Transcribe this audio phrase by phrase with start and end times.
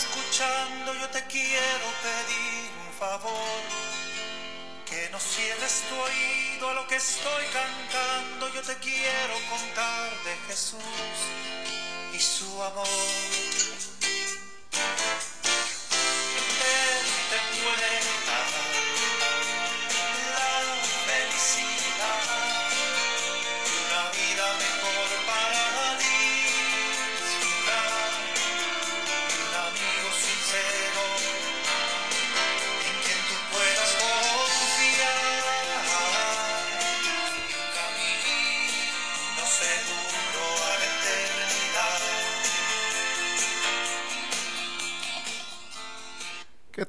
[0.00, 3.60] escuchando, yo te quiero pedir un favor.
[4.88, 10.34] Que no cierres tu oído a lo que estoy cantando, yo te quiero contar de
[10.48, 11.16] Jesús
[12.12, 13.49] y su amor.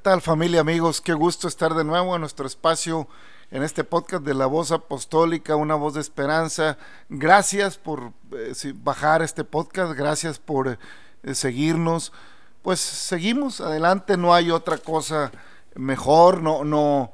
[0.02, 1.00] Tal familia, amigos?
[1.00, 3.08] Qué gusto estar de nuevo en nuestro espacio,
[3.52, 6.80] en este podcast de la voz apostólica, una voz de esperanza.
[7.10, 10.80] Gracias por eh, bajar este podcast, gracias por
[11.22, 12.14] eh, seguirnos.
[12.64, 15.32] Pues seguimos adelante, no hay otra cosa
[15.76, 17.12] mejor, no, no,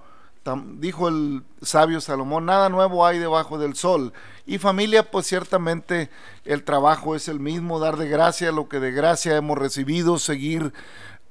[0.75, 4.13] dijo el sabio Salomón, nada nuevo hay debajo del sol.
[4.45, 6.09] Y familia, pues ciertamente
[6.45, 10.71] el trabajo es el mismo, dar de gracia lo que de gracia hemos recibido, seguir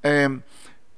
[0.02, 0.40] eh,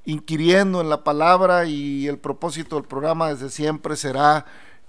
[0.08, 4.46] inquiriendo en la palabra y el propósito del programa desde siempre será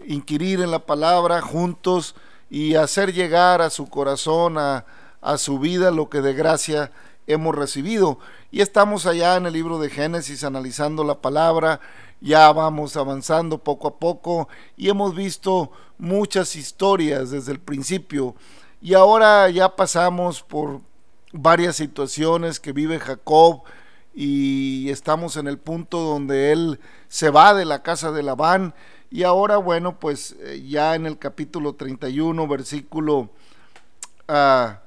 [0.07, 2.15] inquirir en la palabra juntos
[2.49, 4.85] y hacer llegar a su corazón, a,
[5.19, 6.93] a su vida lo que de gracia
[7.27, 8.17] hemos recibido.
[8.49, 11.81] Y estamos allá en el libro de Génesis analizando la palabra,
[12.21, 14.47] ya vamos avanzando poco a poco
[14.77, 18.35] y hemos visto muchas historias desde el principio
[18.81, 20.79] y ahora ya pasamos por
[21.33, 23.63] varias situaciones que vive Jacob
[24.13, 28.73] y estamos en el punto donde él se va de la casa de Labán
[29.09, 33.29] y ahora bueno pues eh, ya en el capítulo 31 versículo
[34.27, 34.81] ah,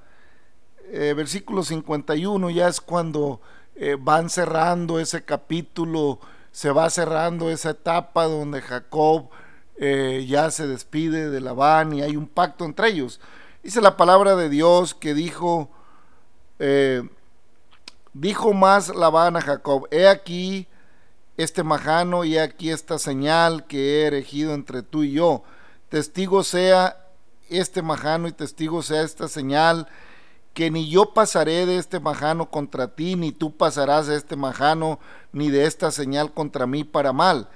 [0.91, 3.41] eh, versículo 51 ya es cuando
[3.75, 6.21] eh, van cerrando ese capítulo,
[6.51, 9.31] se va cerrando esa etapa donde Jacob
[9.79, 13.21] eh, ya se despide de Labán y hay un pacto entre ellos.
[13.63, 15.71] Dice la palabra de Dios que dijo,
[18.13, 20.69] dijo más Labán a Jacob, he aquí
[21.37, 25.43] este majano y he aquí esta señal que he erigido entre tú y yo.
[25.89, 26.97] Testigo sea
[27.49, 29.89] este majano y testigo sea esta señal
[30.55, 35.01] que ni yo pasaré de este majano contra ti, ni tú pasarás de este majano,
[35.33, 37.49] ni de esta señal contra mí para mal.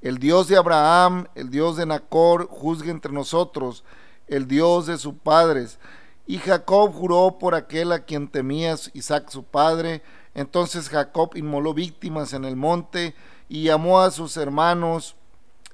[0.00, 3.84] El Dios de Abraham, el Dios de Nacor, juzgue entre nosotros,
[4.28, 5.78] el Dios de sus padres.
[6.26, 10.02] Y Jacob juró por aquel a quien temía Isaac su padre.
[10.34, 13.14] Entonces Jacob inmoló víctimas en el monte
[13.48, 15.16] y llamó a sus hermanos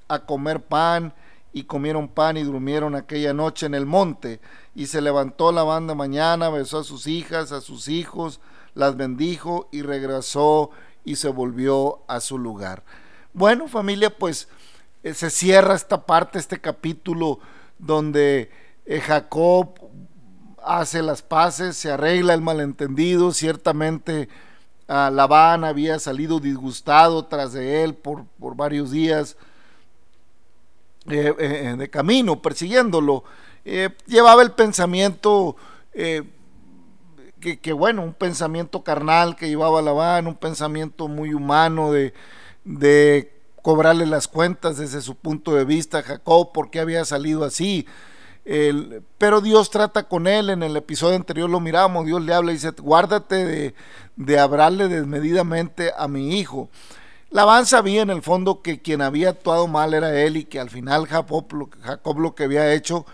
[0.07, 1.13] a comer pan
[1.53, 4.41] y comieron pan y durmieron aquella noche en el monte.
[4.75, 8.39] Y se levantó la banda mañana, besó a sus hijas, a sus hijos,
[8.73, 10.71] las bendijo y regresó
[11.03, 12.83] y se volvió a su lugar.
[13.33, 14.49] Bueno, familia, pues
[15.03, 17.39] eh, se cierra esta parte, este capítulo
[17.79, 18.51] donde
[18.85, 19.79] eh, Jacob
[20.63, 24.29] hace las paces, se arregla el malentendido, ciertamente
[24.87, 29.37] ah, Labán había salido disgustado tras de él por, por varios días
[31.09, 33.23] eh, eh, de camino, persiguiéndolo.
[33.65, 35.55] Eh, llevaba el pensamiento,
[35.93, 36.23] eh,
[37.39, 42.13] que, que, bueno, un pensamiento carnal que llevaba Labán, un pensamiento muy humano de,
[42.63, 47.87] de cobrarle las cuentas desde su punto de vista a Jacob, porque había salido así.
[48.43, 52.51] El, pero Dios trata con él, en el episodio anterior lo miramos, Dios le habla
[52.51, 53.75] y dice, guárdate de,
[54.15, 56.69] de hablarle desmedidamente a mi hijo.
[57.31, 60.69] Labán sabía en el fondo que quien había actuado mal era él y que al
[60.69, 61.53] final Jacob
[62.17, 63.05] lo, que había hecho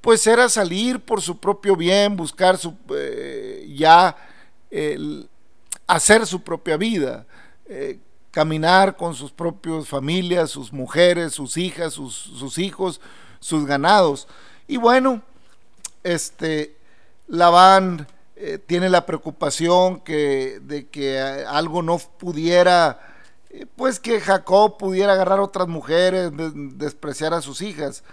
[0.00, 4.16] pues era salir por su propio bien, buscar su, eh, ya
[5.86, 7.26] hacer su propia vida,
[7.66, 8.00] eh,
[8.32, 13.00] caminar con sus propias familias, sus mujeres, sus hijas, sus hijos,
[13.40, 14.28] sus ganados.
[14.66, 15.22] Y bueno,
[16.02, 16.76] este
[17.26, 18.06] Labán
[18.36, 23.00] eh, tiene la preocupación que, de que algo no pudiera
[23.76, 28.04] pues que Jacob pudiera agarrar otras mujeres, de, despreciar a sus hijas.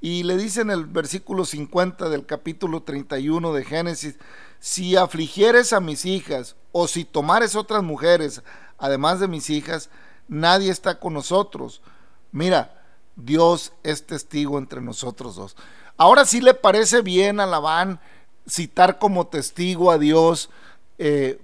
[0.00, 4.16] Y le dice en el versículo 50 del capítulo 31 de Génesis,
[4.58, 8.42] si afligieres a mis hijas o si tomares otras mujeres,
[8.78, 9.90] además de mis hijas,
[10.28, 11.82] nadie está con nosotros.
[12.32, 12.79] Mira,
[13.16, 15.56] Dios es testigo entre nosotros dos.
[15.96, 18.00] Ahora sí le parece bien a Labán
[18.48, 20.50] citar como testigo a Dios
[20.98, 21.40] eh,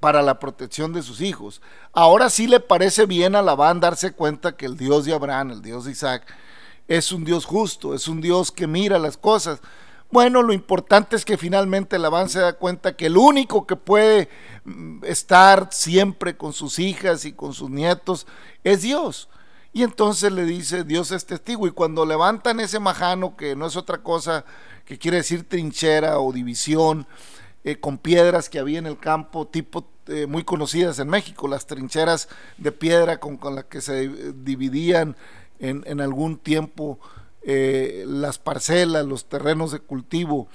[0.00, 1.62] para la protección de sus hijos.
[1.92, 5.62] Ahora sí le parece bien a Labán darse cuenta que el Dios de Abraham, el
[5.62, 6.26] Dios de Isaac,
[6.88, 9.60] es un Dios justo, es un Dios que mira las cosas.
[10.10, 14.28] Bueno, lo importante es que finalmente Labán se da cuenta que el único que puede
[14.64, 18.26] mm, estar siempre con sus hijas y con sus nietos
[18.64, 19.28] es Dios.
[19.72, 21.66] Y entonces le dice, Dios es testigo.
[21.66, 24.44] Y cuando levantan ese majano, que no es otra cosa
[24.84, 27.06] que quiere decir trinchera o división,
[27.64, 31.66] eh, con piedras que había en el campo, tipo eh, muy conocidas en México, las
[31.66, 32.28] trincheras
[32.58, 35.16] de piedra con, las que se dividían
[35.60, 36.98] en, en algún tiempo
[37.44, 40.46] eh, las parcelas, los terrenos de cultivo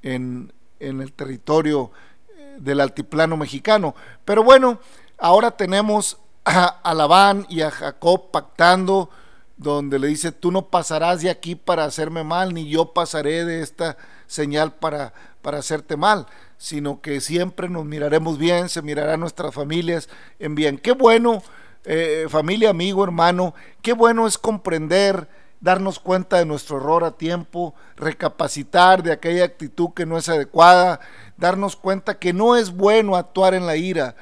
[0.00, 0.50] en,
[0.80, 1.90] el territorio
[2.36, 3.94] eh, del altiplano mexicano.
[4.24, 4.80] Pero bueno,
[5.18, 9.10] ahora tenemos a, Labán y a Jacob pactando,
[9.56, 13.62] donde le dice, tú no pasarás de aquí para hacerme mal, ni yo pasaré de
[13.62, 13.96] esta
[14.26, 16.26] señal para, para hacerte mal,
[16.58, 20.08] sino que siempre nos miraremos bien, se mirarán nuestras familias
[20.38, 20.78] en bien.
[20.78, 21.42] Qué bueno,
[21.84, 25.28] eh, familia, amigo, hermano, qué bueno es comprender
[25.62, 31.00] darnos cuenta de nuestro error a tiempo, recapacitar de aquella actitud que no es adecuada,
[31.36, 34.16] darnos cuenta que no es bueno actuar en la ira.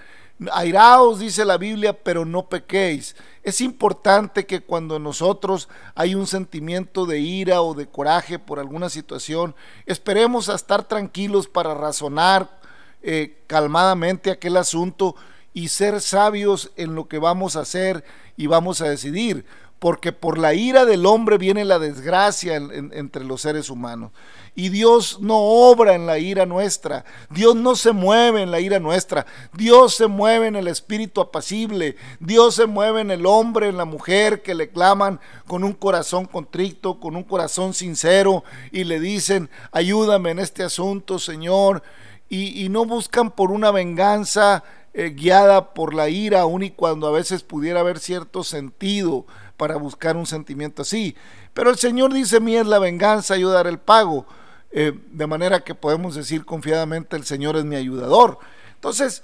[0.52, 3.14] Airaos, dice la Biblia, pero no pequéis.
[3.42, 8.88] Es importante que cuando nosotros hay un sentimiento de ira o de coraje por alguna
[8.88, 9.54] situación,
[9.87, 12.60] esperemos a estar tranquilos para razonar
[13.02, 15.14] eh, calmadamente aquel asunto
[15.52, 18.04] y ser sabios en lo que vamos a hacer
[18.37, 19.44] y vamos a decidir
[19.80, 24.12] porque por la ira del hombre viene la desgracia entre los seres humanos.
[24.54, 28.78] Y Dios no obra en la ira nuestra, Dios no se mueve en la ira
[28.78, 29.24] nuestra,
[29.54, 33.86] Dios se mueve en el espíritu apacible, Dios se mueve en el hombre, en la
[33.86, 39.48] mujer que le claman con un corazón contrito, con un corazón sincero y le dicen,
[39.72, 41.82] ayúdame en este asunto, Señor,
[42.28, 44.62] y, no buscan por una venganza
[44.94, 49.26] eh, guiada por la ira, aun y cuando a veces pudiera haber cierto sentido
[49.60, 51.14] para buscar un sentimiento así.
[51.52, 54.24] Pero el Señor dice, mí es la venganza, yo daré el pago.
[54.70, 58.38] Eh, de manera que podemos decir confiadamente, el Señor es mi ayudador.
[58.76, 59.22] Entonces,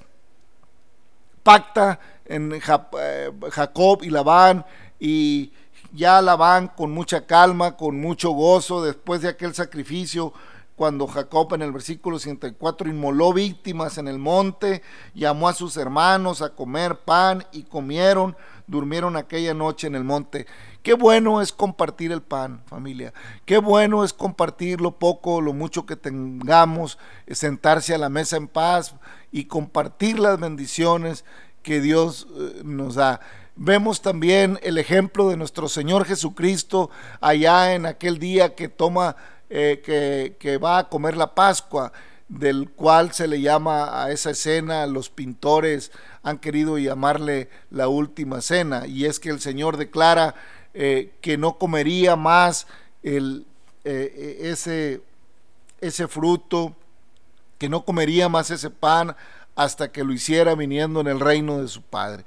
[1.42, 2.60] pacta en eh,
[3.50, 4.66] Jacob y Labán
[5.00, 5.54] y
[5.94, 10.34] ya Labán con mucha calma, con mucho gozo, después de aquel sacrificio,
[10.76, 14.82] cuando Jacob en el versículo 104 inmoló víctimas en el monte,
[15.14, 18.36] llamó a sus hermanos a comer pan y comieron
[18.66, 20.46] durmieron aquella noche en el monte.
[20.82, 23.12] Qué bueno es compartir el pan, familia.
[23.44, 28.36] Qué bueno es compartir lo poco, lo mucho que tengamos, eh, sentarse a la mesa
[28.36, 28.94] en paz
[29.32, 31.24] y compartir las bendiciones
[31.62, 33.20] que Dios eh, nos da.
[33.56, 36.90] Vemos también el ejemplo de nuestro Señor Jesucristo
[37.20, 39.16] allá en aquel día que toma,
[39.48, 41.92] eh, que, que va a comer la Pascua
[42.28, 45.92] del cual se le llama a esa escena, los pintores
[46.26, 50.34] han querido llamarle la última cena, y es que el Señor declara
[50.74, 52.66] eh, que no comería más
[53.04, 53.46] el,
[53.84, 55.02] eh, ese,
[55.80, 56.74] ese fruto,
[57.58, 59.14] que no comería más ese pan
[59.54, 62.24] hasta que lo hiciera viniendo en el reino de su Padre.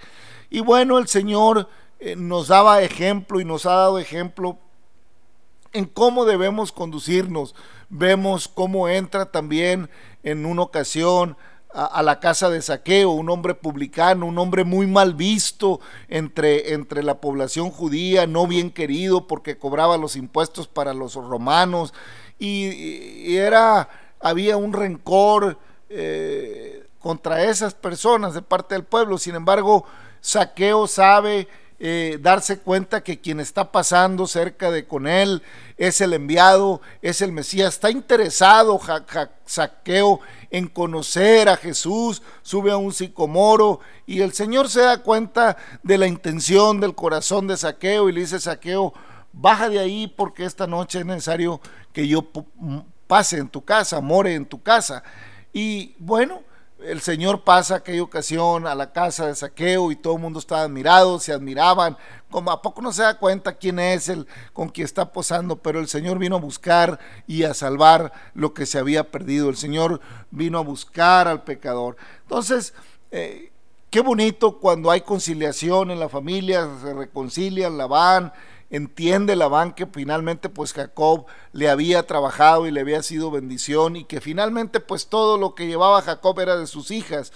[0.49, 1.67] Y bueno, el Señor
[1.99, 4.57] eh, nos daba ejemplo y nos ha dado ejemplo
[5.73, 7.53] en cómo debemos conducirnos.
[7.89, 9.89] Vemos cómo entra también
[10.23, 11.35] en una ocasión
[11.71, 17.03] a, la casa de saqueo, un hombre publicano, un hombre muy mal visto entre, entre
[17.03, 21.93] la población judía, no bien querido porque cobraba los impuestos para los romanos
[22.39, 23.89] y, era,
[24.19, 29.17] había un rencor eh, contra esas personas de parte del pueblo.
[29.17, 29.85] Sin embargo,
[30.21, 31.47] saqueo sabe
[31.81, 35.41] eh, darse cuenta que quien está pasando cerca de con él
[35.77, 38.79] es el enviado, es el Mesías, está interesado
[39.45, 40.19] Saqueo
[40.51, 45.97] en conocer a Jesús, sube a un sicomoro y el Señor se da cuenta de
[45.97, 48.93] la intención del corazón de Saqueo y le dice Saqueo,
[49.31, 51.61] baja de ahí porque esta noche es necesario
[51.93, 52.27] que yo
[53.07, 55.01] pase en tu casa, more en tu casa.
[55.53, 56.43] Y bueno,
[56.83, 60.61] el Señor pasa aquella ocasión a la casa de saqueo y todo el mundo estaba
[60.61, 61.97] admirado, se admiraban,
[62.31, 65.79] como a poco no se da cuenta quién es el con quien está posando, pero
[65.79, 69.99] el Señor vino a buscar y a salvar lo que se había perdido, el Señor
[70.31, 71.97] vino a buscar al pecador.
[72.21, 72.73] Entonces,
[73.11, 73.51] eh,
[73.89, 78.31] qué bonito cuando hay conciliación en la familia, se reconcilian, la van,
[78.69, 84.03] entiende Labán que finalmente pues Jacob le había trabajado y le había sido bendición y
[84.05, 87.31] que finalmente pues todo lo que llevaba Jacob era de sus hijas.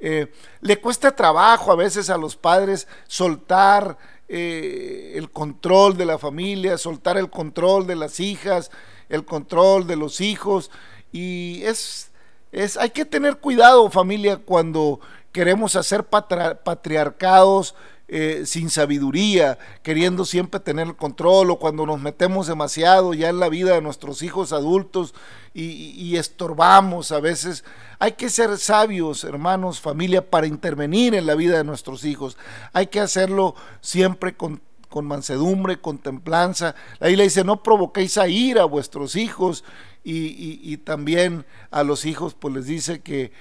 [0.00, 3.96] Eh, le cuesta trabajo a veces a los padres soltar
[4.28, 8.72] eh, el control de la familia, soltar el control de las hijas,
[9.08, 10.70] el control de los hijos
[11.12, 12.10] y es,
[12.50, 14.98] es hay que tener cuidado familia cuando
[15.30, 17.76] queremos hacer patriarcados
[18.14, 23.40] eh, sin sabiduría, queriendo siempre tener el control o cuando nos metemos demasiado ya en
[23.40, 25.14] la vida de nuestros hijos adultos
[25.54, 27.64] y, estorbamos a veces.
[27.98, 32.36] Hay que ser sabios, hermanos, familia, para intervenir en la vida de nuestros hijos.
[32.74, 36.74] Hay que hacerlo siempre con con mansedumbre, con templanza.
[36.98, 39.64] La Biblia dice, no provoquéis a ir a vuestros hijos
[40.04, 43.32] y, también a los hijos pues les dice que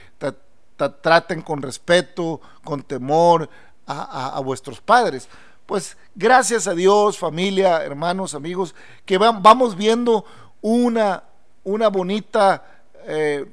[0.78, 3.50] traten con respeto, con temor,
[3.86, 5.28] a, vuestros padres.
[5.66, 10.26] Pues gracias a Dios, familia, hermanos, amigos, que vamos viendo
[10.62, 11.24] una,
[11.64, 13.46] una bonita eh,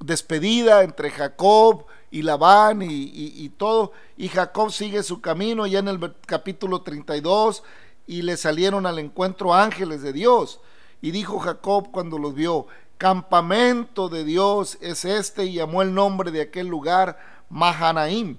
[0.00, 3.92] despedida entre Jacob y Labán y, y, todo.
[4.16, 7.62] Y Jacob sigue su camino ya en el capítulo 32
[8.06, 10.60] y le salieron al encuentro ángeles de Dios.
[11.00, 12.66] Y dijo Jacob cuando los vio,
[12.98, 18.38] campamento de Dios es este y llamó el nombre de aquel lugar Mahanaim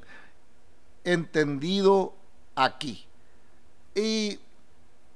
[1.03, 2.13] entendido
[2.55, 3.05] aquí.
[3.95, 4.39] Y,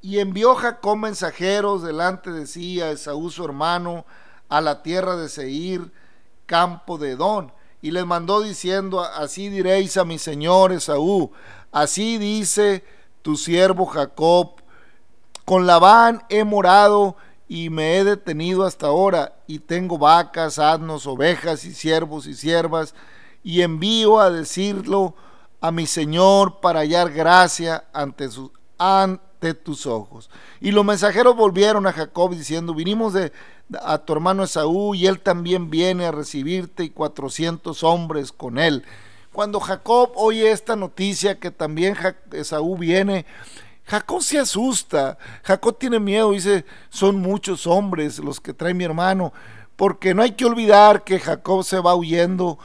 [0.02, 4.06] envió Jacob mensajeros delante de sí a Esaú su hermano
[4.50, 5.92] a la tierra de Seir,
[6.46, 7.52] campo de Edón,
[7.82, 11.32] y les mandó diciendo, así diréis a mi señor Esaú,
[11.72, 12.86] así dice
[13.22, 14.62] tu siervo Jacob,
[15.44, 17.18] con Labán he morado
[17.50, 22.96] y me he detenido hasta ahora, y tengo vacas, asnos, ovejas y siervos y siervas,
[23.44, 25.16] y envío a decirlo
[25.60, 28.30] a mi Señor para hallar gracia ante,
[28.78, 30.30] ante tus ojos.
[30.62, 33.32] Y los mensajeros volvieron a Jacob diciendo, vinimos de,
[33.82, 38.84] a tu hermano Esaú y él también viene a recibirte y cuatrocientos hombres con él.
[39.32, 41.96] Cuando Jacob oye esta noticia que también
[42.32, 43.26] Esaú viene,
[43.86, 49.32] Jacob se asusta, Jacob tiene miedo, dice, son muchos hombres los que trae mi hermano,
[49.76, 52.58] porque no hay que olvidar que Jacob se va huyendo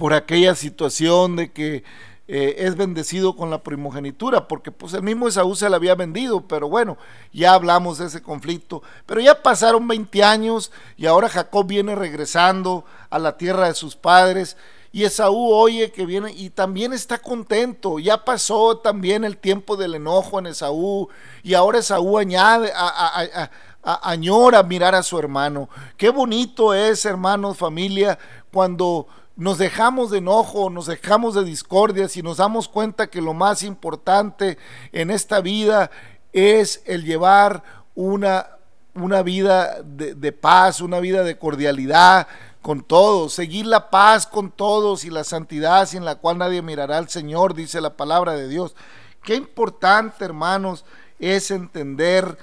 [0.00, 1.84] por aquella situación de que
[2.26, 6.40] eh, es bendecido con la primogenitura, porque pues el mismo Esaú se la había vendido,
[6.40, 6.96] pero bueno,
[7.34, 8.82] ya hablamos de ese conflicto.
[9.04, 13.94] Pero ya pasaron 20 años y ahora Jacob viene regresando a la tierra de sus
[13.94, 14.56] padres.
[14.90, 17.98] Y Esaú oye que viene y también está contento.
[17.98, 21.10] Ya pasó también el tiempo del enojo en Esaú.
[21.42, 23.50] Y ahora Esaú añade, a,
[23.82, 25.68] añora mirar a su hermano.
[25.98, 28.18] Qué bonito es, hermanos, familia,
[28.50, 29.06] cuando
[29.40, 33.62] nos dejamos de enojo, nos dejamos de discordias y nos damos cuenta que lo más
[33.62, 34.58] importante
[34.92, 35.90] en esta vida
[36.34, 37.62] es el llevar
[37.94, 38.48] una,
[38.92, 42.28] una vida de, paz, una vida de cordialidad
[42.60, 46.98] con todos, seguir la paz con todos y la santidad sin la cual nadie mirará
[46.98, 48.76] al Señor, dice la palabra de Dios.
[49.22, 50.84] Qué importante, hermanos,
[51.18, 52.36] es entender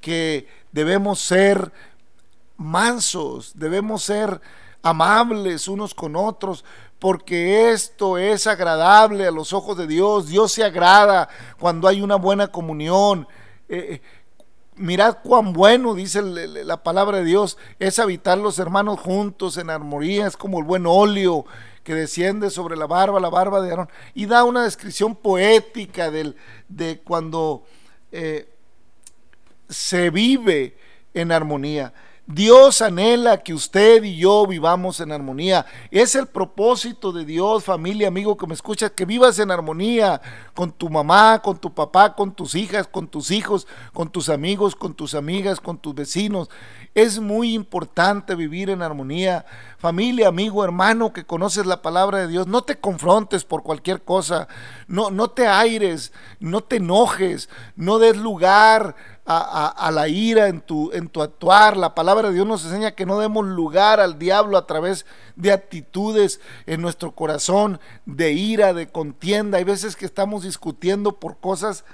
[0.00, 1.70] que debemos ser
[2.56, 4.40] mansos, debemos ser
[4.82, 6.64] amables unos con otros,
[6.98, 10.28] porque esto es agradable a los ojos de Dios.
[10.28, 13.26] Dios se agrada cuando hay una buena comunión.
[13.68, 14.02] Eh, eh,
[14.76, 20.26] mirad cuán bueno, dice la palabra de Dios, es habitar los hermanos juntos en armonía,
[20.26, 21.44] es como el buen óleo
[21.84, 27.00] que desciende sobre la barba, la barba de Aarón, y da una descripción poética de
[27.04, 27.64] cuando
[28.12, 28.48] eh,
[29.68, 30.76] se vive
[31.14, 31.92] en armonía.
[32.32, 35.66] Dios anhela que usted y yo vivamos en armonía.
[35.90, 40.20] Es el propósito de Dios, familia, amigo que me escucha, que vivas en armonía
[40.54, 44.76] con tu mamá, con tu papá, con tus hijas, con tus hijos, con tus amigos,
[44.76, 46.48] con tus amigas, con tus vecinos.
[46.94, 49.44] Es muy importante vivir en armonía.
[49.78, 54.46] Familia, amigo, hermano que conoces la palabra de Dios, no te confrontes por cualquier cosa.
[54.86, 58.94] No, no te aires, no te enojes, no des lugar
[59.26, 61.76] a, la ira en tu, en tu actuar.
[61.76, 65.52] La palabra de Dios nos enseña que no demos lugar al diablo a través de
[65.52, 69.58] actitudes en nuestro corazón, de ira, de contienda.
[69.58, 71.84] Hay veces que estamos discutiendo por cosas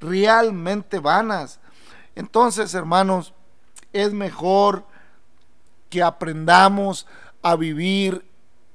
[0.00, 1.60] realmente vanas.
[2.14, 3.32] Entonces, hermanos,
[3.92, 4.84] es mejor
[5.88, 7.06] que aprendamos
[7.42, 8.24] a vivir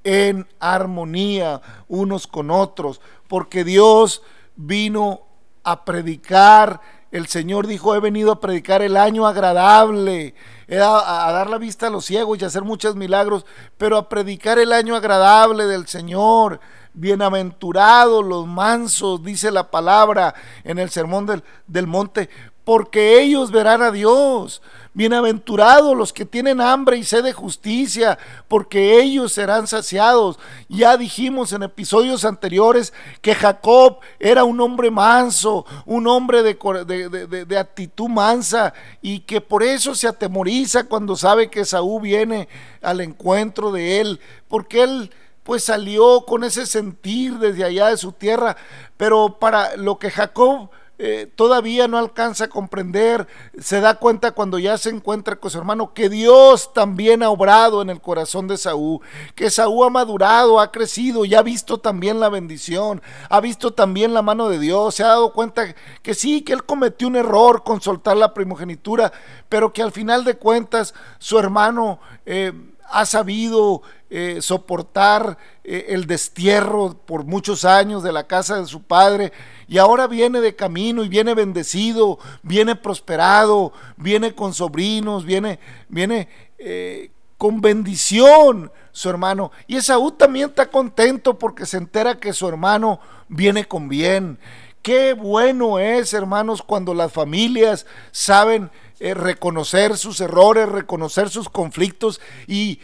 [0.03, 4.23] en armonía unos con otros, porque Dios
[4.55, 5.21] vino
[5.63, 6.79] a predicar
[7.11, 10.35] el Señor dijo, he venido a predicar el año agradable,
[10.69, 13.45] a, dar la vista a los ciegos y a hacer muchos milagros,
[13.77, 16.59] pero a predicar el año agradable del Señor.
[16.93, 20.33] Bienaventurados los mansos, dice la palabra
[20.63, 22.29] en el sermón del, del monte,
[22.63, 24.61] porque ellos verán a Dios.
[24.97, 30.39] Bienaventurados los que tienen hambre y sed de justicia, porque ellos serán saciados.
[30.69, 37.57] Ya dijimos en episodios anteriores que Jacob era un hombre manso, un hombre de, de,
[37.59, 42.49] actitud mansa, y que por eso se atemoriza cuando sabe que Saúl viene
[42.81, 45.11] al encuentro de él, porque él
[45.43, 48.57] pues salió con ese sentir desde allá de su tierra,
[48.97, 53.27] pero para lo que Jacob eh, todavía no alcanza a comprender,
[53.59, 57.83] se da cuenta cuando ya se encuentra con su hermano que Dios también ha obrado
[57.83, 59.01] en el corazón de Saúl,
[59.35, 64.13] que Saúl ha madurado, ha crecido y ha visto también la bendición, ha visto también
[64.13, 67.63] la mano de Dios, se ha dado cuenta que sí, que él cometió un error
[67.63, 69.11] con soltar la primogenitura,
[69.49, 71.99] pero que al final de cuentas su hermano...
[72.25, 72.53] Eh,
[72.89, 78.83] ha sabido eh, soportar eh, el destierro por muchos años de la casa de su
[78.83, 79.33] padre
[79.67, 86.29] y ahora viene de camino y viene bendecido, viene prosperado, viene con sobrinos, viene, viene
[86.57, 89.51] eh, con bendición su hermano.
[89.67, 94.39] Y Esaú también está contento porque se entera que su hermano viene con bien.
[94.81, 102.19] Qué bueno es, hermanos, cuando las familias saben eh, reconocer sus errores, reconocer sus conflictos
[102.47, 102.79] y,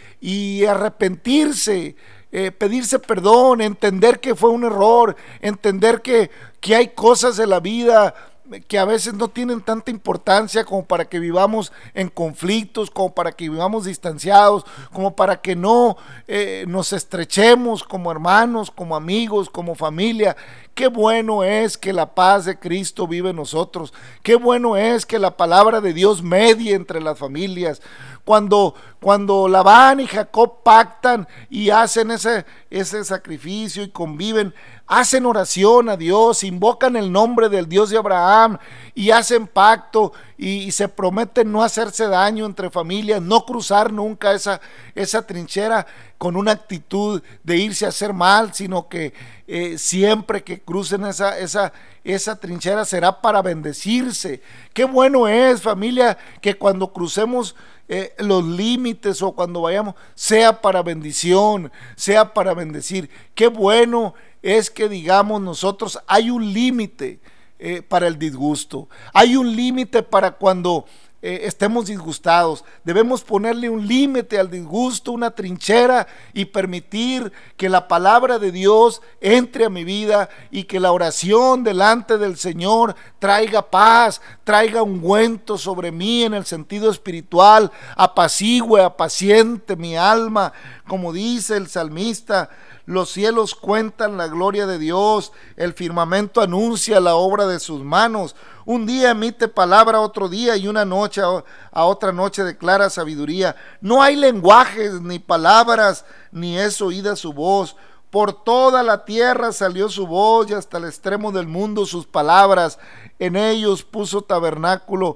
[0.65, 1.95] arrepentirse,
[2.31, 6.29] eh, pedirse perdón, entender que fue un error, entender que,
[6.59, 8.13] que hay cosas de la vida
[8.61, 13.31] que a veces no tienen tanta importancia como para que vivamos en conflictos, como para
[13.31, 19.75] que vivamos distanciados, como para que no eh, nos estrechemos como hermanos, como amigos, como
[19.75, 20.35] familia.
[20.75, 23.93] Qué bueno es que la paz de Cristo vive en nosotros.
[24.23, 27.81] Qué bueno es que la palabra de Dios medie entre las familias
[28.25, 34.53] cuando, cuando Labán y Jacob pactan y hacen ese, ese sacrificio y conviven,
[34.87, 38.57] hacen oración a Dios, invocan el nombre del Dios de Abraham
[38.93, 44.59] y hacen pacto y, se prometen no hacerse daño entre familias, no cruzar nunca esa,
[44.93, 45.87] esa trinchera
[46.17, 49.13] con una actitud de irse a hacer mal, sino que
[49.47, 51.71] eh, siempre que crucen esa, esa,
[52.03, 54.41] esa trinchera será para bendecirse.
[54.73, 57.55] Qué bueno es familia que cuando crucemos
[57.89, 63.09] eh, los límites o cuando vayamos, sea para bendición, sea para bendecir.
[63.35, 64.13] Qué bueno
[64.43, 67.19] es que digamos nosotros, hay un límite
[67.57, 70.85] eh, para el disgusto, hay un límite para cuando
[71.25, 72.65] eh, estemos disgustados.
[72.83, 79.01] Debemos ponerle un límite al disgusto, una trinchera y permitir que la palabra de Dios
[79.21, 85.57] entre a mi vida y que la oración delante del Señor traiga paz, traiga ungüento
[85.57, 90.51] sobre mí en el sentido espiritual, apacigüe, apaciente mi alma,
[90.89, 92.49] como dice el salmista
[92.85, 98.35] los cielos cuentan la gloria de Dios, el firmamento anuncia la obra de sus manos.
[98.65, 103.55] Un día emite palabra otro día y una noche a, otra noche declara sabiduría.
[103.79, 107.77] No hay lenguajes ni palabras, ni es oída su voz.
[108.09, 112.79] Por toda la tierra salió su voz y hasta el extremo del mundo sus palabras.
[113.17, 115.15] En ellos puso tabernáculo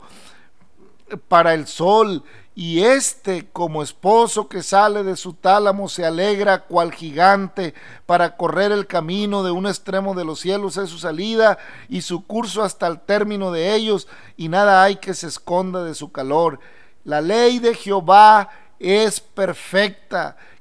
[1.28, 2.24] para el sol
[2.60, 7.76] y éste como esposo que sale de su tálamo se alegra cual gigante
[8.08, 12.26] para correr el camino de un extremo de los cielos es su salida y su
[12.26, 16.60] curso hasta el término de ellos y nada hay que se esconda de su calor.
[17.04, 20.36] La ley de Jehová es perfecta,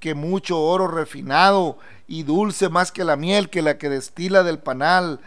[0.00, 4.58] que mucho oro refinado y dulce más que la miel que la que destila del
[4.58, 5.20] panal.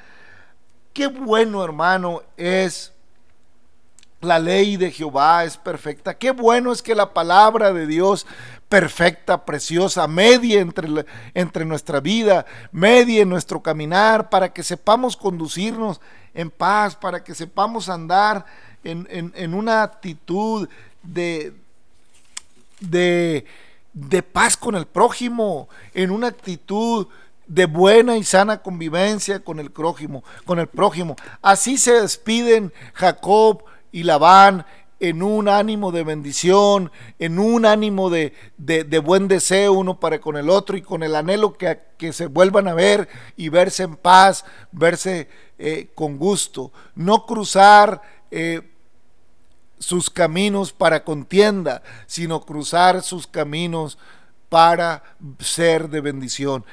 [0.94, 2.94] Qué bueno, hermano, es
[4.22, 6.14] la ley de Jehová es perfecta.
[6.14, 8.26] Qué bueno es que la palabra de Dios
[8.70, 16.00] perfecta, preciosa, medie entre, entre nuestra vida, medie en nuestro caminar, para que sepamos conducirnos
[16.34, 18.46] en paz, para que sepamos andar
[18.84, 20.70] en, en una actitud
[21.04, 21.54] de,
[22.80, 23.46] de
[23.94, 27.08] de paz con el prójimo, en una actitud
[27.48, 31.16] de buena y sana convivencia con el prójimo, con el prójimo.
[31.42, 34.66] Así se despiden Jacob y Labán
[35.02, 38.34] en un ánimo de bendición, en un ánimo de,
[39.04, 42.68] buen deseo uno para con el otro y con el anhelo que, que se vuelvan
[42.68, 45.28] a ver y verse en paz, verse
[45.58, 46.72] eh, con gusto.
[46.96, 48.71] No cruzar eh,
[49.82, 53.98] sus caminos para contienda, sino cruzar sus caminos
[54.48, 55.04] para
[55.40, 56.64] ser de bendición.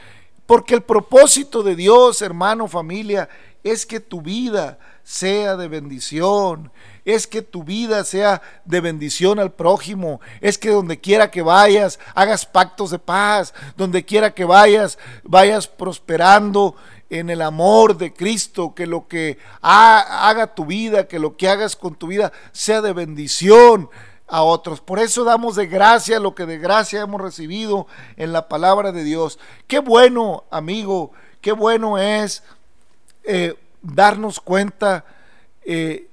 [0.46, 3.28] Porque el propósito de Dios, hermano, familia,
[3.64, 6.70] es que tu vida sea de bendición,
[7.04, 11.98] es que tu vida sea de bendición al prójimo, es que donde quiera que vayas,
[12.14, 16.76] hagas pactos de paz, donde quiera que vayas, vayas prosperando
[17.10, 21.76] en el amor de Cristo, que lo que haga tu vida, que lo que hagas
[21.76, 23.88] con tu vida sea de bendición
[24.26, 24.80] a otros.
[24.80, 29.04] Por eso damos de gracia lo que de gracia hemos recibido en la palabra de
[29.04, 29.38] Dios.
[29.66, 32.42] Qué bueno, amigo, qué bueno es
[33.24, 35.04] eh, darnos cuenta
[35.62, 36.08] eh,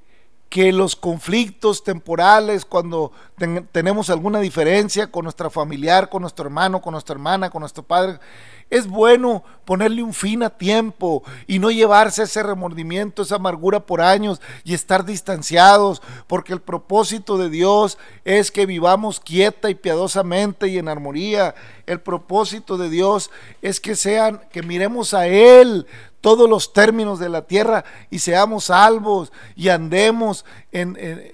[0.50, 3.12] que los conflictos temporales, cuando
[3.74, 8.20] tenemos alguna diferencia con nuestra familiar, con nuestro hermano, con nuestra hermana, con nuestro padre,
[8.70, 14.02] es bueno ponerle un fin a tiempo y no llevarse ese remordimiento, esa amargura por
[14.02, 20.68] años y estar distanciados, porque el propósito de Dios es que vivamos quieta y piadosamente
[20.68, 21.56] y en armonía.
[21.86, 25.88] El propósito de Dios es que sean que miremos a él
[26.22, 31.32] todos los términos de la tierra y seamos salvos y andemos en, en,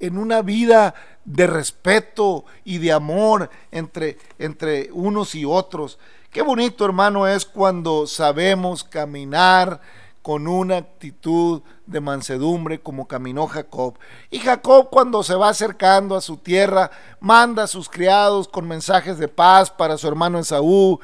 [0.00, 5.98] en una vida de respeto y de amor entre, entre unos y otros.
[6.30, 9.80] Qué bonito, hermano, es cuando sabemos caminar
[10.22, 13.98] con una actitud de mansedumbre como caminó Jacob.
[14.30, 19.18] Y Jacob cuando se va acercando a su tierra, manda a sus criados con mensajes
[19.18, 21.00] de paz para su hermano Esaú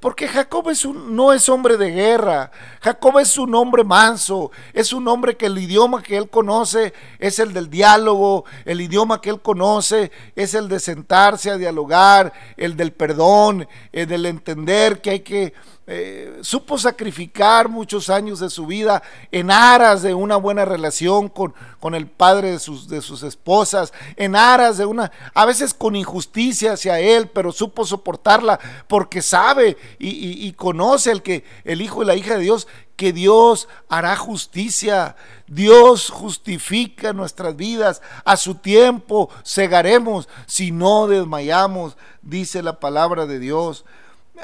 [0.00, 4.94] porque Jacob es un, no es hombre de guerra, Jacob es un hombre manso, es
[4.94, 9.28] un hombre que el idioma que él conoce es el del diálogo, el idioma que
[9.28, 15.10] él conoce es el de sentarse a dialogar, el del perdón, el del entender que
[15.10, 15.52] hay que
[15.88, 21.54] eh, supo sacrificar muchos años de su vida en aras de una buena relación con,
[21.78, 25.94] con el padre de sus, de sus esposas, en aras de una, a veces con
[25.94, 32.02] injusticia hacia él, pero supo soportarla porque sabe y, y conoce el que el hijo
[32.02, 38.56] y la hija de Dios que Dios hará justicia, Dios justifica nuestras vidas, a su
[38.56, 43.84] tiempo cegaremos si no desmayamos, dice la palabra de Dios.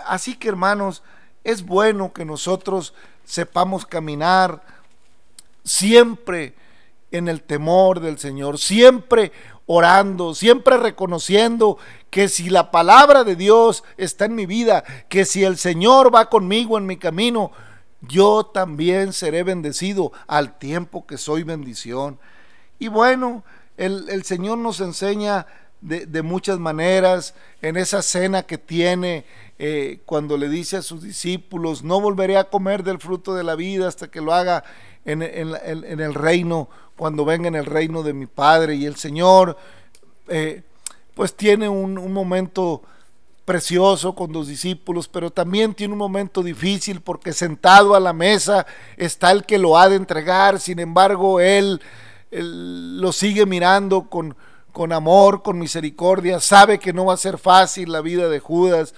[0.07, 1.03] Así que hermanos,
[1.45, 4.63] es bueno que nosotros sepamos caminar
[5.65, 6.55] siempre
[7.11, 9.33] en el temor del Señor, siempre
[9.67, 11.79] orando, siempre reconociendo
[12.11, 16.29] que si la palabra de Dios está en mi vida, que si el Señor va
[16.29, 17.53] conmigo en mi camino,
[18.01, 22.19] yo también seré bendecido al tiempo que soy bendición.
[22.79, 23.45] Y bueno,
[23.77, 25.47] el, Señor nos enseña
[25.81, 29.25] de, de, muchas maneras en esa cena que tiene
[29.65, 33.55] eh, cuando le dice a sus discípulos, no volveré a comer del fruto de la
[33.55, 34.65] vida hasta que lo haga
[35.05, 38.75] en, el reino, cuando venga en el reino de mi Padre.
[38.75, 39.57] Y el Señor,
[40.27, 40.65] eh,
[41.15, 42.83] pues tiene un, momento
[43.45, 48.67] precioso con los discípulos, pero también tiene un momento difícil porque sentado a la mesa
[48.97, 51.81] está el que lo ha de entregar, sin embargo él,
[52.33, 58.01] lo sigue mirando con amor, con misericordia, sabe que no va a ser fácil la
[58.01, 58.93] vida de Judas,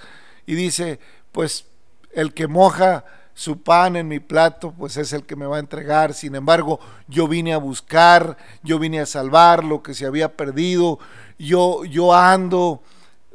[0.46, 0.98] y dice,
[1.32, 1.66] pues
[2.12, 3.04] el que moja
[3.34, 6.14] su pan en mi plato, pues es el que me va a entregar.
[6.14, 6.78] Sin embargo,
[7.08, 11.00] yo vine a buscar, yo vine a salvar lo que se había perdido.
[11.38, 12.82] Yo, yo ando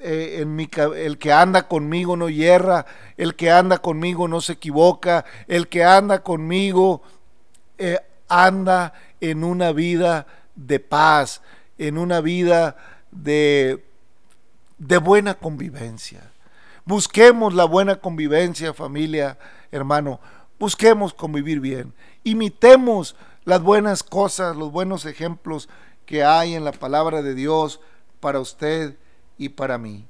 [0.02, 2.86] eh, en mi, el que anda conmigo no hierra,
[3.18, 7.02] el que anda conmigo no se equivoca, el que anda conmigo
[7.78, 11.42] eh, anda en una vida de paz,
[11.78, 12.78] en una vida
[13.12, 13.84] de,
[14.78, 16.29] de buena convivencia.
[16.90, 19.38] Busquemos la buena convivencia, familia,
[19.72, 20.20] hermano.
[20.58, 21.94] Busquemos convivir bien.
[22.24, 25.70] Imitemos las buenas cosas, los buenos ejemplos
[26.08, 27.80] que hay en la palabra de Dios
[28.20, 28.98] para usted
[29.38, 30.08] y para mí.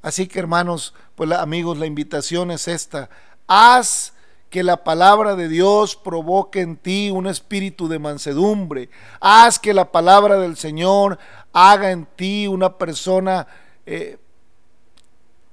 [0.00, 3.10] Así que hermanos, pues amigos, la invitación es esta.
[3.46, 4.14] Haz
[4.48, 8.88] que la palabra de Dios provoque en ti un espíritu de mansedumbre.
[9.20, 11.18] Haz que la palabra del Señor
[11.52, 13.46] haga en ti una persona
[13.84, 14.16] eh,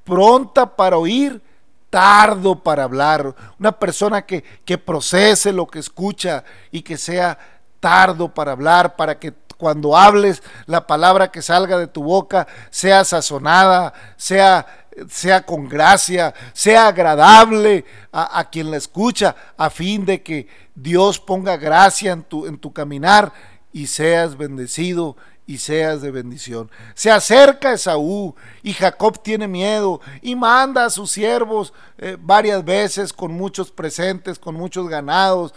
[0.10, 1.42] pronta para oír,
[1.90, 7.38] tardo para hablar, una persona que, que procese lo que escucha y que sea
[7.80, 13.04] tardo para hablar, para que cuando hables la palabra que salga de tu boca sea
[13.04, 14.66] sazonada, sea,
[15.10, 21.20] sea con gracia, sea agradable a, a, quien la escucha, a fin de que Dios
[21.20, 23.32] ponga gracia en tu, en tu caminar
[23.72, 25.18] y seas bendecido
[25.50, 26.70] y seas de bendición.
[26.94, 33.12] Se acerca Esaú y Jacob tiene miedo y manda a sus siervos eh, varias veces
[33.12, 35.56] con muchos presentes, con muchos ganados.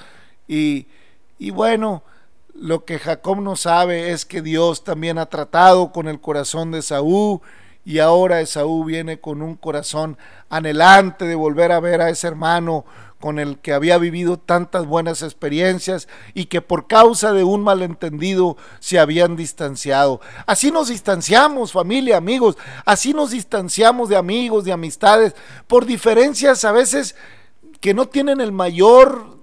[0.48, 0.86] Y,
[1.38, 2.02] y bueno,
[2.54, 6.78] lo que Jacob no sabe es que Dios también ha tratado con el corazón de
[6.78, 7.42] Esaú
[7.84, 10.16] y ahora Esaú viene con un corazón
[10.48, 12.86] anhelante de volver a ver a ese hermano
[13.22, 18.56] con el que había vivido tantas buenas experiencias y que por causa de un malentendido
[18.80, 20.20] se habían distanciado.
[20.44, 25.36] Así nos distanciamos, familia, amigos, así nos distanciamos de amigos, de amistades,
[25.68, 27.14] por diferencias a veces
[27.80, 29.38] que no tienen el mayor,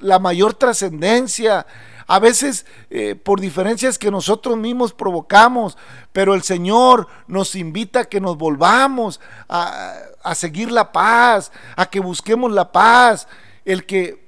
[0.00, 1.66] la mayor trascendencia,
[2.06, 5.76] a veces eh, por diferencias que nosotros mismos provocamos,
[6.12, 11.86] pero el Señor nos invita a que nos volvamos a, a seguir la paz, a
[11.86, 13.28] que busquemos la paz.
[13.64, 14.26] El que,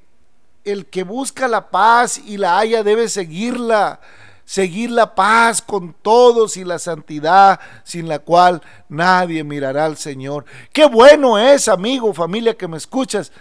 [0.65, 4.01] el que busca la paz y la haya debe seguirla
[4.47, 10.47] seguir la paz con todos y la santidad sin la cual nadie mirará al Señor.
[10.73, 13.33] Qué bueno es, amigo, familia que me escuchas,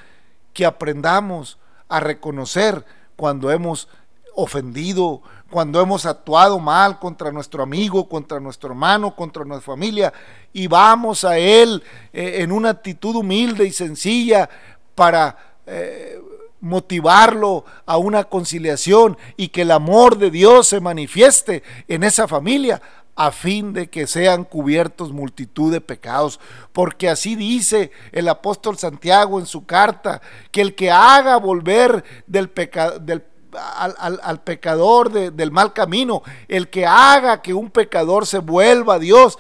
[0.51, 2.83] que aprendamos a reconocer
[3.15, 3.87] cuando hemos
[4.33, 10.13] ofendido, cuando hemos actuado mal contra nuestro amigo, contra nuestro hermano, contra nuestra familia,
[10.51, 14.49] y vamos a Él eh, en una actitud humilde y sencilla
[14.95, 16.19] para eh,
[16.62, 22.81] motivarlo a una conciliación y que el amor de Dios se manifieste en esa familia
[23.15, 26.39] a fin de que sean cubiertos multitud de pecados.
[26.73, 32.49] Porque así dice el apóstol Santiago en su carta, que el que haga volver del
[32.49, 33.21] pecado, del
[33.57, 39.37] al, pecador del mal camino, el que haga que un pecador se vuelva a Dios,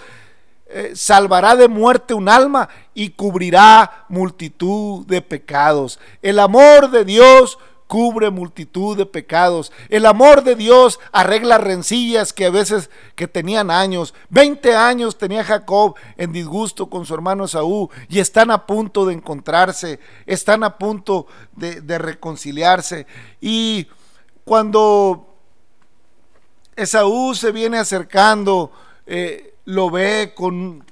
[0.67, 5.99] eh, salvará de muerte un alma y cubrirá multitud de pecados.
[6.21, 9.71] El amor de Dios cubre multitud de pecados.
[9.89, 14.13] El amor de Dios arregla rencillas que a veces que tenían años.
[14.29, 19.13] Veinte años tenía Jacob en disgusto con su hermano Esaú y están a punto de
[19.13, 23.05] encontrarse, están a punto de, de reconciliarse.
[23.39, 23.87] Y
[24.45, 25.27] cuando
[26.75, 28.71] Esaú se viene acercando,
[29.07, 30.85] eh, lo ve con,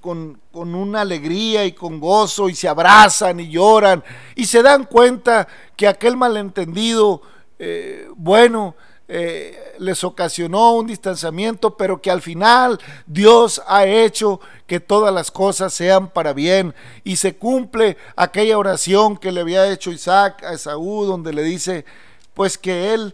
[0.52, 4.04] una alegría y con gozo y se abrazan y lloran
[4.36, 7.22] y se dan cuenta que aquel malentendido,
[7.60, 8.76] eh, bueno,
[9.08, 15.30] eh, les ocasionó un distanciamiento, pero que al final Dios ha hecho que todas las
[15.30, 20.54] cosas sean para bien y se cumple aquella oración que le había hecho Isaac a
[20.54, 21.86] Esaú, donde le dice,
[22.34, 23.14] pues que él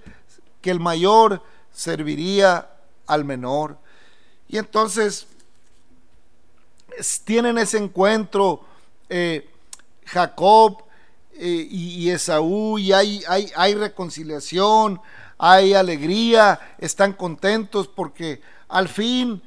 [0.62, 1.41] que el mayor
[1.72, 2.69] serviría
[3.08, 3.78] al menor.
[4.48, 5.28] Y entonces
[7.24, 8.62] tienen ese encuentro
[9.10, 9.50] eh,
[10.06, 10.84] Jacob
[11.34, 15.00] eh, y, Esaú y hay, hay, hay reconciliación,
[15.38, 19.41] hay alegría, están contentos porque al fin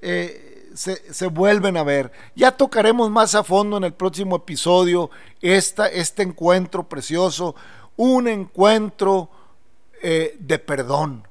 [0.00, 2.12] eh, se, se, vuelven a ver.
[2.34, 5.10] Ya tocaremos más a fondo en el próximo episodio
[5.42, 7.54] esta, este encuentro precioso,
[7.96, 9.28] un encuentro
[10.06, 11.26] eh, de perdón.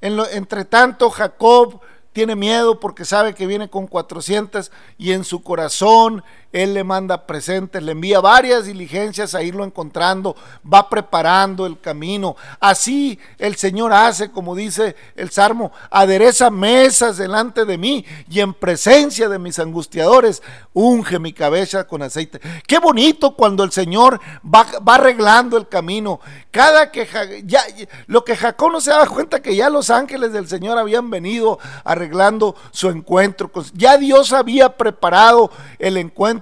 [0.00, 1.80] En lo, entre tanto, Jacob
[2.14, 7.26] tiene miedo porque sabe que viene con 400 y en su corazón él le manda
[7.26, 10.36] presentes, le envía varias diligencias a irlo encontrando,
[10.72, 12.36] va preparando el camino.
[12.60, 18.54] Así el Señor hace, como dice el Salmo, adereza mesas delante de mí y en
[18.54, 22.40] presencia de mis angustiadores, unge mi cabeza con aceite.
[22.66, 26.20] Qué bonito cuando el Señor va, arreglando el camino.
[26.50, 27.06] Cada que
[27.44, 27.64] ya
[28.06, 31.58] lo que Jacob no se daba cuenta que ya los ángeles del Señor habían venido
[31.84, 33.50] arreglando su encuentro.
[33.74, 36.35] Ya Dios había preparado el encuentro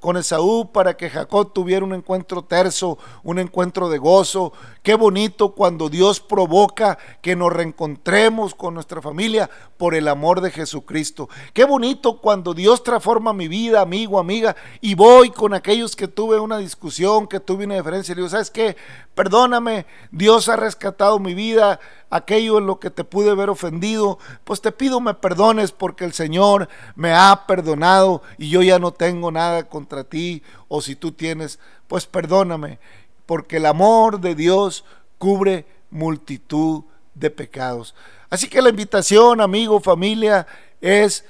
[0.00, 4.52] con Esaú para que Jacob tuviera un encuentro terso, un encuentro de gozo.
[4.82, 10.50] Qué bonito cuando Dios provoca que nos reencontremos con nuestra familia por el amor de
[10.50, 11.28] Jesucristo.
[11.52, 16.38] Qué bonito cuando Dios transforma mi vida, amigo, amiga, y voy con aquellos que tuve
[16.38, 18.12] una discusión, que tuve una diferencia.
[18.12, 18.76] Y digo, ¿sabes qué?
[19.14, 24.60] Perdóname, Dios ha rescatado mi vida aquello en lo que te pude haber ofendido, pues
[24.60, 29.30] te pido me perdones porque el Señor me ha perdonado y yo ya no tengo
[29.30, 32.80] nada contra ti, o si tú tienes, pues perdóname,
[33.26, 34.84] porque el amor de Dios
[35.18, 36.82] cubre multitud
[37.14, 37.94] de pecados.
[38.28, 40.46] Así que la invitación, amigo, familia,
[40.80, 41.24] es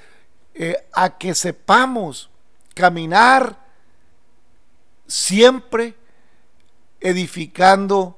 [0.53, 2.29] eh, a que sepamos
[2.73, 3.57] caminar
[5.07, 5.95] siempre
[6.99, 8.17] edificando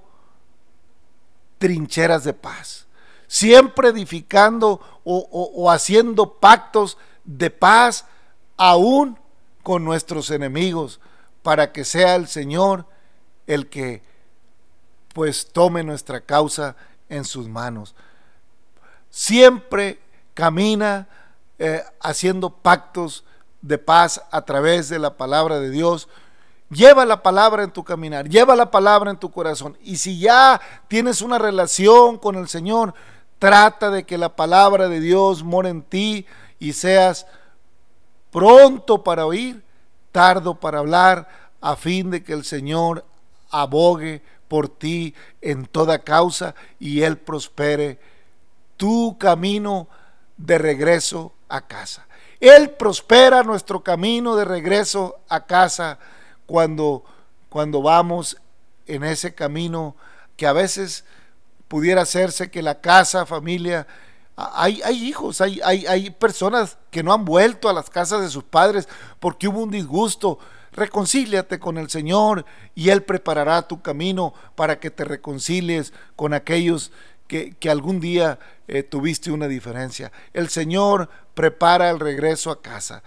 [1.64, 2.88] trincheras de paz,
[3.26, 8.06] siempre edificando o, haciendo pactos de paz
[8.58, 9.18] aún
[9.64, 11.00] con nuestros enemigos,
[11.42, 12.86] para que sea el Señor
[13.48, 14.04] el que
[15.14, 16.76] pues tome nuestra causa
[17.08, 17.96] en sus manos.
[19.10, 20.02] Siempre
[20.34, 21.08] camina
[21.60, 23.24] eh, haciendo pactos
[23.62, 26.10] de paz a través de la palabra de Dios
[26.74, 29.78] Lleva la palabra en tu caminar, lleva la palabra en tu corazón.
[29.84, 32.94] Y si ya tienes una relación con el Señor,
[33.40, 36.26] trata de que la palabra de Dios more en ti
[36.60, 37.28] y seas
[38.32, 39.64] pronto para oír,
[40.12, 41.28] tardo para hablar,
[41.62, 43.06] a fin de que el Señor
[43.50, 48.00] abogue por ti en toda causa y Él prospere
[48.78, 49.88] tu camino
[50.38, 52.06] de regreso a casa.
[52.40, 56.00] Él prospera nuestro camino de regreso a casa
[56.46, 57.04] cuando,
[57.50, 58.38] cuando vamos
[58.88, 59.96] en ese camino
[60.36, 61.06] que a veces
[61.68, 63.88] pudiera hacerse que la casa, familia,
[64.36, 68.30] hay, hay hijos, hay, hay, hay personas que no han vuelto a las casas de
[68.30, 68.88] sus padres
[69.20, 70.40] porque hubo un disgusto.
[70.72, 76.92] Reconcíliate con el Señor y Él preparará tu camino para que te reconcilies con aquellos
[77.28, 80.12] que, que algún día eh, tuviste una diferencia.
[80.34, 83.04] El Señor prepara el regreso a casa.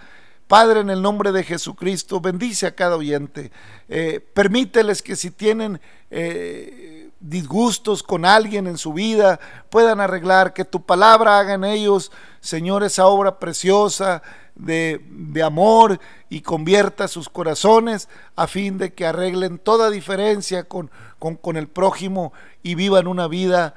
[0.49, 3.51] Padre, en el nombre de Jesucristo, bendice a cada oyente.
[3.89, 5.81] Eh, permíteles que si tienen
[6.11, 12.13] eh, disgustos con alguien en su vida, puedan arreglar, que tu palabra haga en ellos,
[12.41, 14.23] Señor, esa obra preciosa
[14.55, 20.93] de, de amor y convierta sus corazones a fin de que arreglen toda diferencia con,
[21.19, 22.33] con, con el prójimo
[22.63, 23.75] y vivan una vida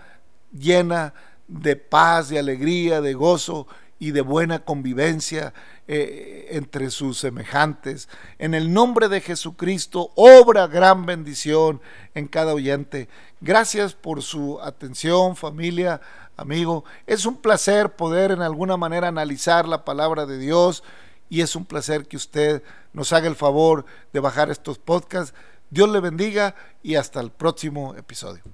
[0.58, 1.16] llena
[1.48, 3.68] de paz, de alegría, de gozo
[4.00, 5.54] y de buena convivencia
[5.88, 8.08] eh, entre sus semejantes.
[8.40, 11.82] En el nombre de Jesucristo, obra gran bendición
[12.16, 13.10] en cada oyente.
[13.42, 16.00] Gracias por su atención, familia,
[16.38, 16.86] amigo.
[17.06, 20.84] Es un placer poder en alguna manera analizar la palabra de Dios
[21.30, 25.36] y es un placer que usted nos haga el favor de bajar estos podcasts.
[25.70, 28.44] Dios le bendiga y hasta el próximo episodio.